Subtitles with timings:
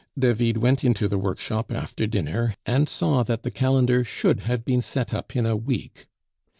[0.17, 4.81] David went into the workshop after dinner, and saw that the calendar should have been
[4.81, 6.07] set up in a week.